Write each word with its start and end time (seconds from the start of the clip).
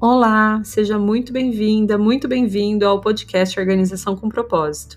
Olá, 0.00 0.62
seja 0.62 0.96
muito 0.96 1.32
bem-vinda, 1.32 1.98
muito 1.98 2.28
bem-vindo 2.28 2.86
ao 2.86 3.00
podcast 3.00 3.58
Organização 3.58 4.14
com 4.14 4.28
Propósito. 4.28 4.96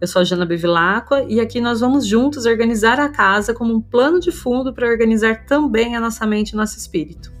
Eu 0.00 0.08
sou 0.08 0.20
a 0.20 0.24
Jana 0.24 0.44
Bevilacqua 0.44 1.24
e 1.28 1.38
aqui 1.38 1.60
nós 1.60 1.78
vamos 1.78 2.04
juntos 2.04 2.44
organizar 2.44 2.98
a 2.98 3.08
casa 3.08 3.54
como 3.54 3.72
um 3.72 3.80
plano 3.80 4.18
de 4.18 4.32
fundo 4.32 4.74
para 4.74 4.88
organizar 4.88 5.46
também 5.46 5.94
a 5.94 6.00
nossa 6.00 6.26
mente 6.26 6.50
e 6.50 6.56
nosso 6.56 6.76
espírito. 6.76 7.32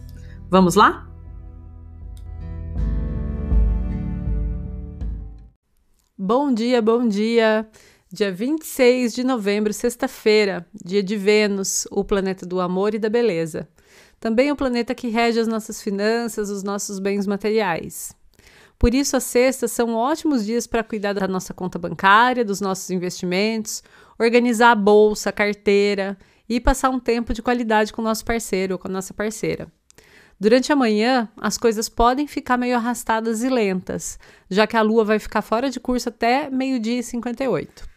Vamos 0.48 0.76
lá? 0.76 1.10
Bom 6.16 6.54
dia, 6.54 6.80
bom 6.80 7.08
dia! 7.08 7.68
Dia 8.12 8.30
26 8.30 9.12
de 9.12 9.24
novembro, 9.24 9.72
sexta-feira, 9.72 10.64
dia 10.72 11.02
de 11.02 11.16
Vênus, 11.16 11.84
o 11.90 12.04
planeta 12.04 12.46
do 12.46 12.60
amor 12.60 12.94
e 12.94 12.98
da 13.00 13.08
beleza. 13.08 13.68
Também 14.22 14.52
o 14.52 14.56
planeta 14.56 14.94
que 14.94 15.08
rege 15.08 15.40
as 15.40 15.48
nossas 15.48 15.82
finanças, 15.82 16.48
os 16.48 16.62
nossos 16.62 17.00
bens 17.00 17.26
materiais. 17.26 18.14
Por 18.78 18.94
isso, 18.94 19.16
as 19.16 19.24
sextas 19.24 19.72
são 19.72 19.96
ótimos 19.96 20.46
dias 20.46 20.64
para 20.64 20.84
cuidar 20.84 21.12
da 21.12 21.26
nossa 21.26 21.52
conta 21.52 21.76
bancária, 21.76 22.44
dos 22.44 22.60
nossos 22.60 22.88
investimentos, 22.90 23.82
organizar 24.16 24.70
a 24.70 24.76
bolsa, 24.76 25.30
a 25.30 25.32
carteira 25.32 26.16
e 26.48 26.60
passar 26.60 26.90
um 26.90 27.00
tempo 27.00 27.34
de 27.34 27.42
qualidade 27.42 27.92
com 27.92 28.00
o 28.00 28.04
nosso 28.04 28.24
parceiro 28.24 28.74
ou 28.74 28.78
com 28.78 28.86
a 28.86 28.92
nossa 28.92 29.12
parceira. 29.12 29.66
Durante 30.38 30.72
a 30.72 30.76
manhã, 30.76 31.28
as 31.36 31.58
coisas 31.58 31.88
podem 31.88 32.28
ficar 32.28 32.56
meio 32.56 32.76
arrastadas 32.76 33.42
e 33.42 33.48
lentas, 33.48 34.20
já 34.48 34.68
que 34.68 34.76
a 34.76 34.82
lua 34.82 35.04
vai 35.04 35.18
ficar 35.18 35.42
fora 35.42 35.68
de 35.68 35.80
curso 35.80 36.10
até 36.10 36.48
meio-dia 36.48 37.00
e 37.00 37.02
58. 37.02 37.91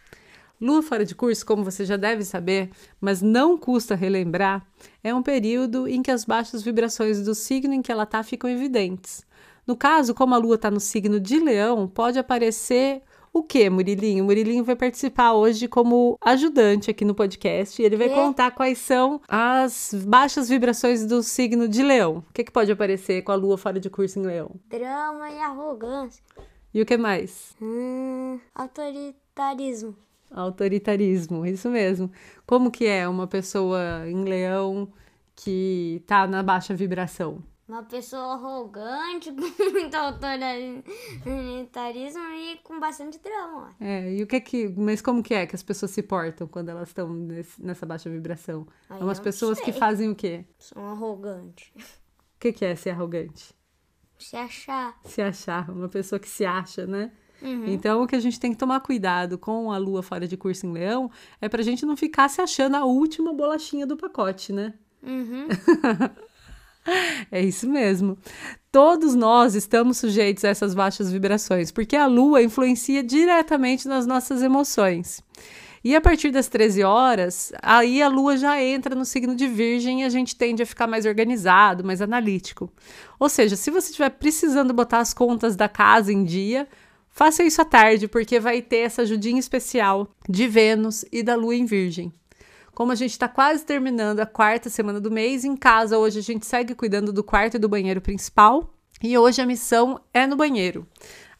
Lua 0.60 0.82
fora 0.82 1.04
de 1.04 1.14
curso, 1.14 1.44
como 1.44 1.64
você 1.64 1.84
já 1.84 1.96
deve 1.96 2.24
saber, 2.24 2.70
mas 3.00 3.20
não 3.20 3.58
custa 3.58 3.94
relembrar, 3.94 4.66
é 5.04 5.14
um 5.14 5.22
período 5.22 5.86
em 5.86 6.02
que 6.02 6.10
as 6.10 6.24
baixas 6.24 6.62
vibrações 6.62 7.22
do 7.22 7.34
signo 7.34 7.74
em 7.74 7.82
que 7.82 7.92
ela 7.92 8.04
está 8.04 8.22
ficam 8.22 8.48
evidentes. 8.48 9.26
No 9.66 9.76
caso, 9.76 10.14
como 10.14 10.34
a 10.34 10.38
lua 10.38 10.54
está 10.54 10.70
no 10.70 10.80
signo 10.80 11.18
de 11.20 11.38
Leão, 11.38 11.88
pode 11.88 12.18
aparecer 12.18 13.02
o 13.36 13.42
que, 13.42 13.68
Murilinho? 13.68 14.24
O 14.24 14.26
Murilinho 14.26 14.64
vai 14.64 14.74
participar 14.74 15.34
hoje 15.34 15.68
como 15.68 16.16
ajudante 16.24 16.90
aqui 16.90 17.04
no 17.04 17.14
podcast 17.14 17.82
e 17.82 17.84
ele 17.84 17.94
vai 17.94 18.08
é. 18.08 18.14
contar 18.14 18.52
quais 18.52 18.78
são 18.78 19.20
as 19.28 19.92
baixas 20.06 20.48
vibrações 20.48 21.04
do 21.04 21.22
signo 21.22 21.68
de 21.68 21.82
Leão. 21.82 22.24
O 22.30 22.32
que, 22.32 22.44
que 22.44 22.50
pode 22.50 22.72
aparecer 22.72 23.20
com 23.20 23.32
a 23.32 23.34
lua 23.34 23.58
fora 23.58 23.78
de 23.78 23.90
curso 23.90 24.18
em 24.18 24.22
Leão? 24.22 24.52
Drama 24.70 25.28
e 25.30 25.38
arrogância. 25.38 26.24
E 26.72 26.80
o 26.80 26.86
que 26.86 26.96
mais? 26.96 27.54
Hum, 27.60 28.40
autoritarismo. 28.54 29.94
Autoritarismo, 30.30 31.46
isso 31.46 31.70
mesmo. 31.70 32.10
Como 32.46 32.70
que 32.70 32.86
é 32.86 33.08
uma 33.08 33.26
pessoa 33.26 34.08
em 34.08 34.24
Leão 34.24 34.92
que 35.34 36.02
tá 36.06 36.26
na 36.26 36.42
baixa 36.42 36.74
vibração? 36.74 37.42
uma 37.68 37.82
pessoa 37.82 38.34
arrogante, 38.34 39.32
com 39.32 39.70
muito 39.70 39.94
autoritarismo 39.94 40.84
e 42.34 42.58
com 42.62 42.78
bastante 42.78 43.18
drama. 43.18 43.74
É, 43.80 44.14
e 44.14 44.22
o 44.22 44.26
que 44.26 44.36
é 44.36 44.40
que. 44.40 44.68
Mas 44.68 45.02
como 45.02 45.22
que 45.22 45.34
é 45.34 45.46
que 45.46 45.56
as 45.56 45.62
pessoas 45.62 45.90
se 45.90 46.02
portam 46.02 46.46
quando 46.46 46.68
elas 46.68 46.88
estão 46.88 47.08
nessa 47.58 47.84
baixa 47.84 48.08
vibração? 48.08 48.66
Ai, 48.88 49.00
Umas 49.00 49.18
pessoas 49.18 49.60
que 49.60 49.72
fazem 49.72 50.10
o 50.10 50.14
quê? 50.14 50.44
São 50.58 50.86
arrogantes. 50.86 51.72
O 51.76 52.38
que, 52.38 52.52
que 52.52 52.64
é 52.64 52.76
ser 52.76 52.90
arrogante? 52.90 53.54
Se 54.18 54.36
achar. 54.36 54.98
Se 55.04 55.20
achar, 55.20 55.70
uma 55.70 55.88
pessoa 55.88 56.18
que 56.18 56.28
se 56.28 56.44
acha, 56.44 56.86
né? 56.86 57.12
Uhum. 57.42 57.64
Então, 57.66 58.02
o 58.02 58.06
que 58.06 58.16
a 58.16 58.20
gente 58.20 58.40
tem 58.40 58.52
que 58.52 58.58
tomar 58.58 58.80
cuidado 58.80 59.38
com 59.38 59.70
a 59.70 59.78
lua 59.78 60.02
fora 60.02 60.26
de 60.26 60.36
curso 60.36 60.66
em 60.66 60.72
leão 60.72 61.10
é 61.40 61.48
pra 61.48 61.62
gente 61.62 61.84
não 61.84 61.96
ficar 61.96 62.28
se 62.28 62.40
achando 62.40 62.76
a 62.76 62.84
última 62.84 63.32
bolachinha 63.32 63.86
do 63.86 63.96
pacote, 63.96 64.52
né? 64.52 64.74
Uhum. 65.02 65.46
É 67.32 67.40
isso 67.40 67.68
mesmo. 67.68 68.16
Todos 68.70 69.14
nós 69.14 69.54
estamos 69.54 69.98
sujeitos 69.98 70.44
a 70.44 70.48
essas 70.48 70.74
baixas 70.74 71.10
vibrações, 71.10 71.72
porque 71.72 71.96
a 71.96 72.06
lua 72.06 72.42
influencia 72.42 73.02
diretamente 73.02 73.88
nas 73.88 74.06
nossas 74.06 74.42
emoções. 74.42 75.20
E 75.82 75.94
a 75.94 76.00
partir 76.00 76.30
das 76.30 76.48
13 76.48 76.82
horas, 76.82 77.52
aí 77.62 78.02
a 78.02 78.08
lua 78.08 78.36
já 78.36 78.60
entra 78.60 78.94
no 78.94 79.04
signo 79.04 79.36
de 79.36 79.46
Virgem 79.46 80.02
e 80.02 80.04
a 80.04 80.08
gente 80.08 80.34
tende 80.34 80.62
a 80.62 80.66
ficar 80.66 80.86
mais 80.86 81.06
organizado, 81.06 81.84
mais 81.84 82.02
analítico. 82.02 82.70
Ou 83.20 83.28
seja, 83.28 83.54
se 83.54 83.70
você 83.70 83.90
estiver 83.90 84.10
precisando 84.10 84.74
botar 84.74 84.98
as 84.98 85.14
contas 85.14 85.54
da 85.54 85.68
casa 85.68 86.12
em 86.12 86.24
dia, 86.24 86.66
faça 87.16 87.42
isso 87.42 87.62
à 87.62 87.64
tarde, 87.64 88.06
porque 88.06 88.38
vai 88.38 88.60
ter 88.60 88.80
essa 88.80 89.00
ajudinha 89.00 89.40
especial 89.40 90.14
de 90.28 90.46
Vênus 90.46 91.02
e 91.10 91.22
da 91.22 91.34
lua 91.34 91.54
em 91.54 91.64
Virgem. 91.64 92.12
Como 92.74 92.92
a 92.92 92.94
gente 92.94 93.12
está 93.12 93.26
quase 93.26 93.64
terminando 93.64 94.20
a 94.20 94.26
quarta 94.26 94.68
semana 94.68 95.00
do 95.00 95.10
mês, 95.10 95.42
em 95.42 95.56
casa 95.56 95.96
hoje 95.96 96.18
a 96.18 96.22
gente 96.22 96.44
segue 96.44 96.74
cuidando 96.74 97.14
do 97.14 97.24
quarto 97.24 97.54
e 97.54 97.58
do 97.58 97.70
banheiro 97.70 98.02
principal. 98.02 98.70
E 99.02 99.16
hoje 99.16 99.40
a 99.40 99.46
missão 99.46 99.98
é 100.12 100.26
no 100.26 100.36
banheiro. 100.36 100.86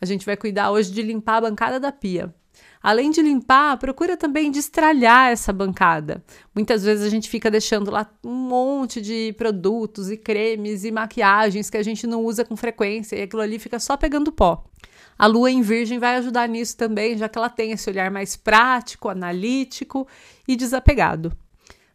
A 0.00 0.06
gente 0.06 0.24
vai 0.24 0.34
cuidar 0.34 0.70
hoje 0.70 0.90
de 0.90 1.02
limpar 1.02 1.36
a 1.36 1.40
bancada 1.42 1.78
da 1.78 1.92
pia. 1.92 2.34
Além 2.82 3.10
de 3.10 3.20
limpar, 3.20 3.76
procura 3.76 4.16
também 4.16 4.50
destralhar 4.50 5.30
essa 5.30 5.52
bancada. 5.52 6.24
Muitas 6.54 6.84
vezes 6.84 7.04
a 7.04 7.10
gente 7.10 7.28
fica 7.28 7.50
deixando 7.50 7.90
lá 7.90 8.10
um 8.24 8.32
monte 8.32 9.02
de 9.02 9.34
produtos 9.36 10.10
e 10.10 10.16
cremes 10.16 10.84
e 10.84 10.90
maquiagens 10.90 11.68
que 11.68 11.76
a 11.76 11.82
gente 11.82 12.06
não 12.06 12.24
usa 12.24 12.46
com 12.46 12.56
frequência 12.56 13.16
e 13.16 13.22
aquilo 13.22 13.42
ali 13.42 13.58
fica 13.58 13.78
só 13.78 13.94
pegando 13.94 14.32
pó. 14.32 14.64
A 15.18 15.26
lua 15.26 15.50
em 15.50 15.62
Virgem 15.62 15.98
vai 15.98 16.16
ajudar 16.16 16.46
nisso 16.48 16.76
também, 16.76 17.16
já 17.16 17.28
que 17.28 17.38
ela 17.38 17.48
tem 17.48 17.72
esse 17.72 17.88
olhar 17.88 18.10
mais 18.10 18.36
prático, 18.36 19.08
analítico 19.08 20.06
e 20.46 20.56
desapegado. 20.56 21.32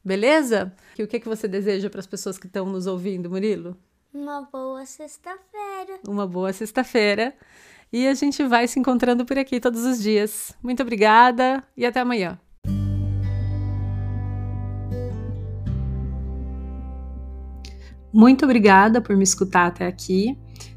Beleza? 0.03 0.73
E 0.97 1.03
o 1.03 1.07
que, 1.07 1.19
que 1.19 1.29
você 1.29 1.47
deseja 1.47 1.89
para 1.89 1.99
as 1.99 2.07
pessoas 2.07 2.37
que 2.37 2.47
estão 2.47 2.65
nos 2.65 2.87
ouvindo, 2.87 3.29
Murilo? 3.29 3.77
Uma 4.11 4.41
boa 4.51 4.85
sexta-feira. 4.85 5.99
Uma 6.07 6.25
boa 6.25 6.51
sexta-feira. 6.51 7.35
E 7.93 8.07
a 8.07 8.13
gente 8.13 8.43
vai 8.43 8.67
se 8.67 8.79
encontrando 8.79 9.23
por 9.23 9.37
aqui 9.37 9.59
todos 9.59 9.85
os 9.85 10.01
dias. 10.01 10.53
Muito 10.63 10.81
obrigada 10.81 11.63
e 11.77 11.85
até 11.85 11.99
amanhã. 11.99 12.39
Muito 18.11 18.43
obrigada 18.43 18.99
por 18.99 19.15
me 19.15 19.23
escutar 19.23 19.67
até 19.67 19.85
aqui. 19.85 20.37